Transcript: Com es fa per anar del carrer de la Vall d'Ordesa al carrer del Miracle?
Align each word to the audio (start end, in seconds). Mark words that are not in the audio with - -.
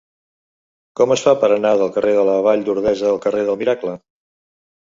Com 0.99 1.13
es 1.15 1.23
fa 1.25 1.33
per 1.43 1.49
anar 1.57 1.75
del 1.83 1.93
carrer 1.99 2.15
de 2.21 2.25
la 2.31 2.39
Vall 2.49 2.65
d'Ordesa 2.73 3.07
al 3.13 3.23
carrer 3.29 3.47
del 3.51 3.61
Miracle? 3.63 3.97